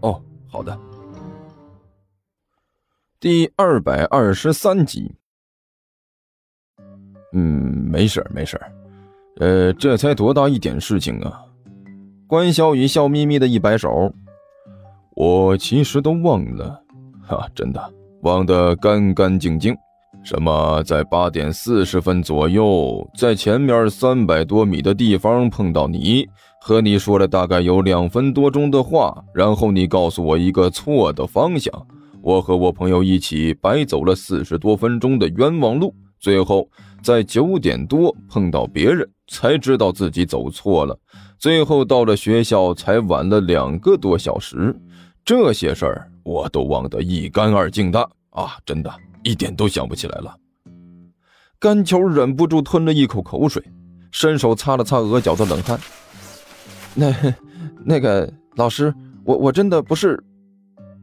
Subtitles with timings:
[0.00, 0.78] 哦，好的。
[3.20, 5.14] 第二百二十三集。
[7.32, 7.42] 嗯，
[7.90, 8.58] 没事没事
[9.38, 11.42] 呃，这才多大一点事情啊！
[12.26, 14.12] 关小雨笑眯眯的一摆手，
[15.14, 16.82] 我其实都忘了，
[17.26, 17.92] 哈，真的
[18.22, 19.76] 忘得干干净净。
[20.24, 26.26] 什么，在八点四十分左右，在前面三百多米的地方碰到你，
[26.60, 31.72] 和你说了大概有两分多钟的话，然后你告诉我一个错的方向，
[32.20, 36.68] 我和我朋友一起白走了四十多分钟的冤枉路，最后
[37.02, 40.98] 在九点多碰到别人，才知道自己走错了，
[41.38, 44.76] 最后到了学校才晚了两个多小时，
[45.24, 48.00] 这些事儿我都忘得一干二净的
[48.30, 48.92] 啊，真的。
[49.24, 50.34] 一点都想不起来了。
[51.58, 53.62] 甘球忍不住吞了一口口水，
[54.12, 55.78] 伸手擦了擦额角的冷汗。
[56.98, 57.14] 那，
[57.84, 58.92] 那个老师，
[59.24, 60.20] 我我真的不是。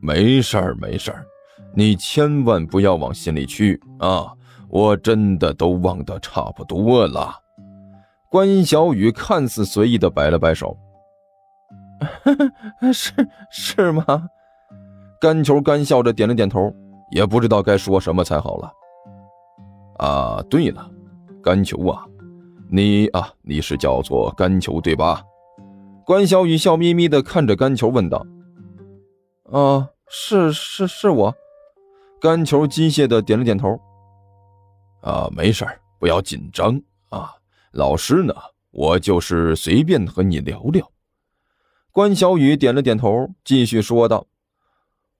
[0.00, 1.26] 没事儿，没事儿，
[1.74, 4.32] 你千万不要往心里去啊！
[4.68, 7.34] 我真的都忘得差不多了。
[8.30, 10.76] 关小雨看似随意的摆了摆手。
[12.92, 13.12] 是
[13.50, 14.04] 是吗？
[15.20, 16.72] 甘球干笑着点了点头。
[17.10, 18.72] 也不知道该说什么才好了。
[19.98, 20.88] 啊，对了，
[21.42, 22.06] 甘球啊，
[22.70, 25.20] 你啊，你是叫做甘球对吧？
[26.10, 28.26] 关小雨笑眯眯的看着甘球问道。
[29.44, 31.36] 啊，是是是我。
[32.20, 33.80] 甘球机械的点了点头。
[35.02, 35.64] 啊，没事
[36.00, 37.30] 不要紧张啊。
[37.70, 38.34] 老师呢，
[38.72, 40.90] 我就是随便和你聊聊。
[41.92, 44.26] 关小雨点了点头，继续说道：“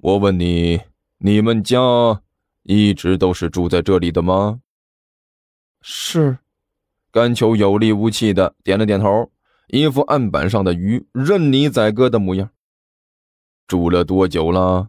[0.00, 0.80] 我问你。”
[1.20, 2.22] 你们家
[2.62, 4.60] 一直都是住在这里的吗？
[5.82, 6.38] 是，
[7.10, 9.30] 甘球有力无气的点了点头，
[9.68, 12.50] 一副案板上的鱼任你宰割的模样。
[13.66, 14.88] 住了多久了？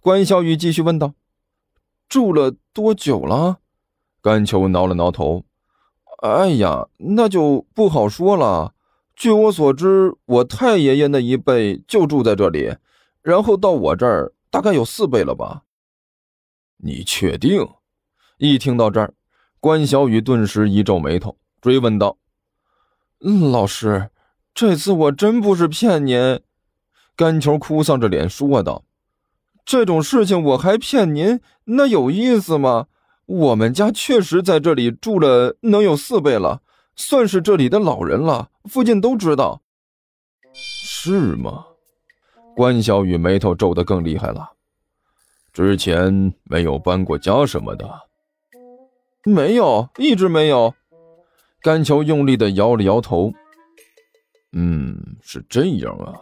[0.00, 1.14] 关小雨继续问道。
[2.08, 3.58] 住了多久了？
[4.22, 5.44] 甘球挠了挠头。
[6.22, 8.74] 哎呀，那就不好说了。
[9.16, 12.76] 据我所知，我太爷爷那一辈就住在这里，
[13.20, 14.32] 然后到我这儿。
[14.48, 15.64] 大概有四辈了吧？
[16.76, 17.68] 你确定？
[18.38, 19.14] 一听到这儿，
[19.58, 22.18] 关小雨顿时一皱眉头，追问道
[23.20, 24.10] ：“老师，
[24.54, 26.40] 这次我真不是骗您。”
[27.16, 28.84] 甘球哭丧着脸说道
[29.64, 32.86] ：“这种事情我还骗您，那有意思吗？
[33.26, 36.62] 我们家确实在这里住了能有四辈了，
[36.96, 39.62] 算是这里的老人了，附近都知道。”
[40.52, 41.66] 是吗？
[42.54, 44.52] 关小雨眉头皱得更厉害了。
[45.52, 47.88] 之前没有搬过家什么的，
[49.24, 50.74] 没有，一直没有。
[51.64, 53.32] 甘球用力的摇了摇头。
[54.52, 56.12] 嗯，是这样啊。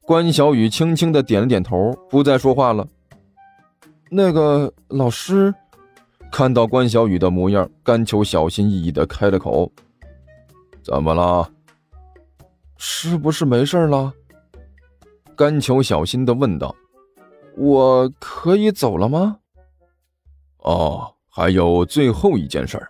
[0.00, 2.88] 关小雨轻轻的点了点头，不再说话了。
[4.10, 5.54] 那个老师
[6.32, 9.70] 看到关小雨的模样，甘球小心翼翼的开了口
[10.82, 11.50] ：“怎么了？
[12.78, 14.10] 是不是没事了？”
[15.36, 16.74] 甘球小心的问道
[17.58, 19.36] ：“我可以走了吗
[20.64, 22.82] ？”“哦，还有最后一件事。”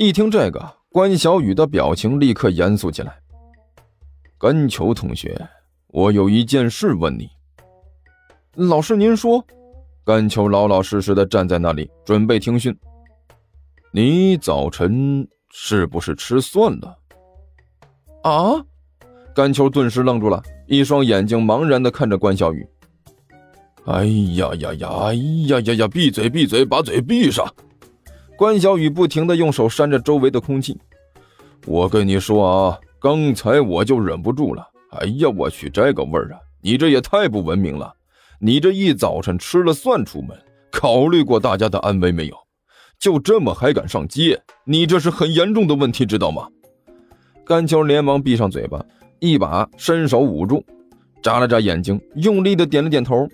[0.00, 3.20] 一听这个，关小雨的表情立刻严肃起来。
[4.40, 5.38] “甘球同学，
[5.88, 7.28] 我有一件事问你。
[8.56, 9.44] ”“老师，您说。”
[10.02, 12.74] 甘球老老实实的站在那里，准备听训。
[13.92, 16.96] “你早晨是不是吃蒜了
[18.24, 18.64] ？”“啊！”
[19.36, 20.42] 甘球顿时愣住了。
[20.66, 22.66] 一双眼睛茫然的看着关小雨。
[23.84, 24.88] 哎呀呀呀！
[24.88, 25.14] 哎
[25.48, 25.88] 呀呀呀！
[25.88, 27.46] 闭嘴闭嘴，把嘴闭上！
[28.40, 30.74] 关小雨不停的用手扇着周围的空气。
[31.66, 34.66] 我跟你说啊，刚才我就忍不住了。
[34.92, 36.40] 哎呀，我去，这个味儿啊！
[36.62, 37.92] 你这也太不文明了！
[38.38, 40.34] 你这一早晨吃了蒜出门，
[40.72, 42.36] 考虑过大家的安危没有？
[42.98, 44.40] 就这么还敢上街？
[44.64, 46.48] 你这是很严重的问题，知道吗？
[47.44, 48.82] 甘秋连忙闭上嘴巴。
[49.18, 50.64] 一把伸手捂住，
[51.22, 53.28] 眨了眨眼睛，用力的点了点头。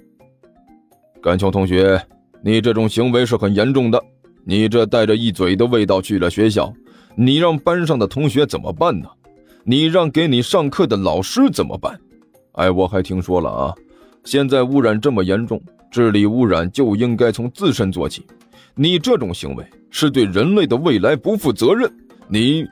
[1.23, 2.05] 甘秋同学，
[2.43, 4.03] 你这种行为是很严重的。
[4.49, 6.73] 你这带着一嘴的味道去了学校，
[7.17, 9.09] 你让班上的同学怎么办呢？
[9.65, 11.99] 你让给你上课的老师怎么办？
[12.53, 13.75] 哎，我还听说了啊，
[14.23, 15.61] 现在污染这么严重，
[15.91, 18.25] 治理污染就应该从自身做起。
[18.77, 21.93] 你这种行为是对人类的未来不负责任。
[22.29, 22.65] 你，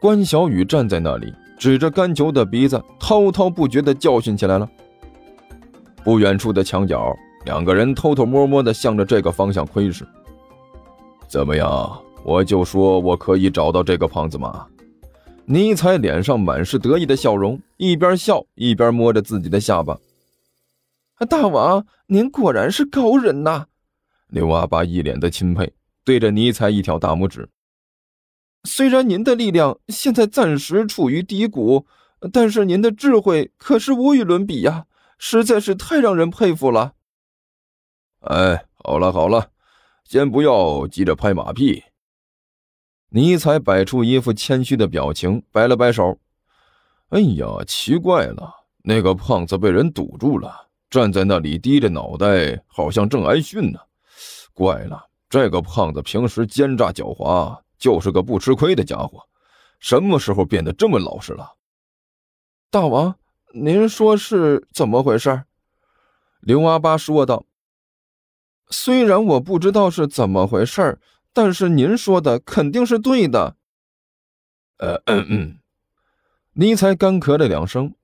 [0.00, 4.66] 关小雨站在那里，指着甘球的鼻子，滔滔不绝地教训起来了。
[6.02, 10.06] 不远处的墙角，两个人偷偷摸摸地向着这个方向窥视。
[11.28, 12.02] 怎么样？
[12.24, 14.66] 我就说我可以找到这个胖子吗？
[15.44, 19.98] 尼采脸上满是得意的笑容，一边笑一边摸着自己的下巴。
[21.28, 23.66] 大王，您果然是高人呐！
[24.28, 25.72] 刘阿八一脸的钦佩，
[26.04, 27.48] 对着尼采一挑大拇指。
[28.64, 31.86] 虽然您的力量现在暂时处于低谷，
[32.32, 34.86] 但是您的智慧可是无与伦比呀，
[35.18, 36.92] 实在是太让人佩服了。
[38.20, 39.50] 哎，好了好了，
[40.08, 41.84] 先不要急着拍马屁。
[43.10, 46.18] 尼采摆出一副谦虚的表情，摆了摆手。
[47.10, 48.50] 哎呀，奇怪了，
[48.82, 53.78] 那个胖子被人堵住了，站在那里低着脑袋，好像正挨训呢。
[54.54, 59.22] 怪了，这个胖子平时奸诈狡猾，就是个不吃亏的家伙，
[59.78, 61.52] 什么时候变得这么老实了？
[62.70, 63.14] 大王，
[63.52, 65.44] 您说是怎么回事？
[66.40, 67.44] 刘阿八说道。
[68.70, 70.98] 虽然我不知道是怎么回事
[71.32, 73.56] 但是您说的肯定是对的。
[74.78, 75.58] 呃，嗯嗯，
[76.52, 77.94] 尼才干咳了两声。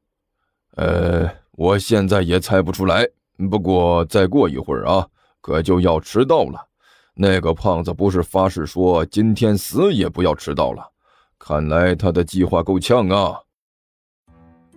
[0.76, 3.08] 呃，我现在也猜不出来。
[3.50, 5.08] 不过再过一会儿啊，
[5.40, 6.68] 可就要迟到了。
[7.14, 10.92] 那个胖子不是发誓说今天死也不要迟到了？
[11.38, 13.40] 看来他的计划够呛啊。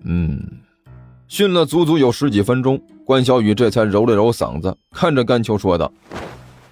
[0.04, 0.62] 嗯，
[1.27, 5.91] 训了足足有十几分钟，关小雨这才揉了揉嗓子，看着甘秋说道：“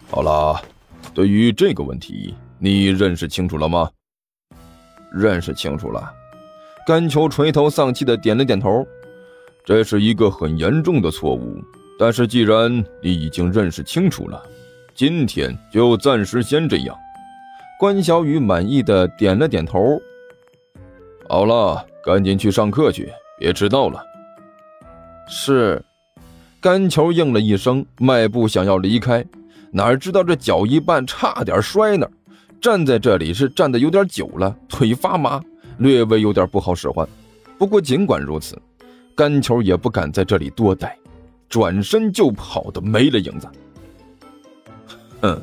[0.09, 0.61] 好了。”
[1.13, 3.89] 对于这个问题，你认识清楚了吗？
[5.13, 6.11] 认识清楚了。
[6.85, 8.85] 甘秋垂头丧气的点了点头。
[9.63, 11.63] 这是一个很严重的错误，
[11.97, 14.41] 但是既然你已经认识清楚了，
[14.93, 16.95] 今天就暂时先这样。
[17.79, 19.99] 关小雨满意的点了点头。
[21.29, 23.09] 好了，赶紧去上课去，
[23.39, 24.03] 别迟到了。
[25.27, 25.83] 是。
[26.61, 29.23] 甘球应了一声，迈步想要离开。
[29.71, 32.11] 哪知道这脚一绊，差点摔那儿。
[32.59, 35.39] 站在这里是站的有点久了，腿发麻，
[35.77, 37.07] 略微有点不好使唤。
[37.59, 38.59] 不过尽管如此，
[39.15, 40.97] 甘球也不敢在这里多待，
[41.47, 43.47] 转身就跑的没了影子。
[45.21, 45.39] 哼，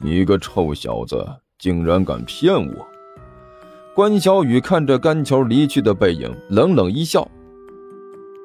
[0.00, 1.26] 你个臭小子，
[1.58, 2.86] 竟然敢骗我！
[3.94, 7.28] 关小雨看着甘球离去的背影，冷冷一笑：“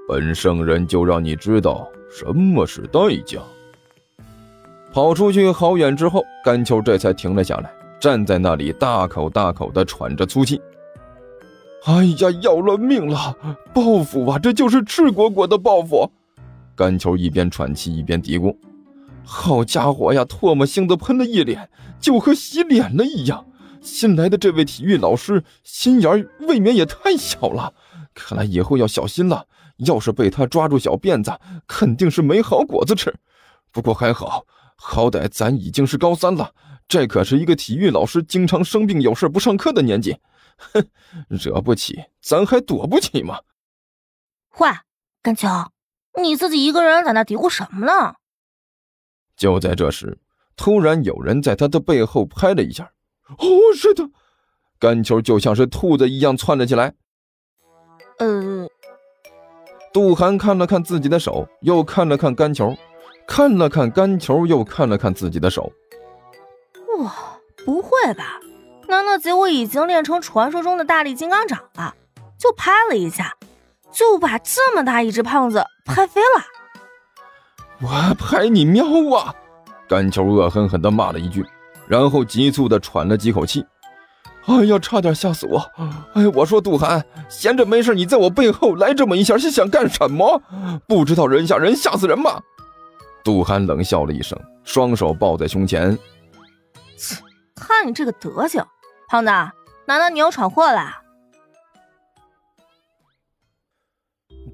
[0.09, 3.39] 本圣人就让你知道什么是代价。”
[4.91, 10.59] 跑出去好远之后，甘秋这才停了下来，站在那里大口大口的喘着粗气。
[11.85, 13.37] 哎呀，要了命了！
[13.71, 16.09] 报复啊，这就是赤果果的报复！
[16.75, 18.55] 甘秋一边喘气一边嘀咕
[19.23, 21.69] ：“好家伙呀，唾沫星子喷了一脸，
[21.99, 23.45] 就和洗脸了一样。
[23.79, 27.73] 新来的这位体育老师心眼未免也太小了，
[28.15, 29.45] 看来以后要小心了。
[29.79, 31.31] 要是被他抓住小辫子，
[31.67, 33.13] 肯定是没好果子吃。
[33.71, 34.45] 不过还好。”
[34.81, 36.53] 好歹咱已经是高三了，
[36.87, 40.17] 这可是一个体育老师经常生病有事不上课的年纪，
[40.55, 40.87] 哼，
[41.27, 43.39] 惹不起，咱还躲不起吗？
[44.59, 44.69] 喂，
[45.21, 45.49] 甘秋，
[46.21, 48.15] 你自己一个人在那嘀咕什么呢？
[49.35, 50.17] 就在这时，
[50.55, 52.93] 突然有人在他的背后拍了一下。
[53.37, 53.45] 哦，
[53.75, 54.09] 是的，
[54.79, 56.93] 甘秋就像是兔子一样窜了起来。
[58.19, 58.65] 呃，
[59.91, 62.75] 杜涵看了看自己的手，又看了看干球。
[63.27, 65.71] 看了看干球，又看了看自己的手。
[66.99, 67.13] 哇，
[67.63, 68.39] 不会吧？
[68.87, 71.93] 难道结果已经练成传说中的大力金刚掌了？
[72.39, 73.35] 就拍了一下，
[73.91, 76.43] 就把这么大一只胖子拍飞了？
[77.81, 78.83] 我拍你喵
[79.15, 79.33] 啊！
[79.87, 81.45] 干球恶狠狠地骂了一句，
[81.87, 83.63] 然后急促地喘了几口气。
[84.45, 85.59] 哎呀，差点吓死我！
[86.13, 90.41] 哎，我说杜涵，闲着没事你在我背后来这么一下，是想干什么？
[90.87, 92.41] 不知道人吓人，吓死人吗？
[93.23, 95.95] 杜涵冷笑了一声，双手抱在胸前。
[96.97, 97.15] 切，
[97.55, 98.65] 看你这个德行，
[99.09, 99.29] 胖子，
[99.85, 101.03] 难道你又闯祸了？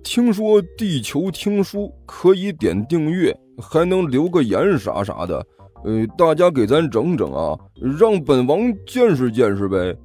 [0.04, 5.46] 听说地球听书可以点订阅，还能留个言啥啥的。
[5.86, 7.58] 呃，大家给咱整整啊，
[8.00, 9.96] 让本王见识见识呗。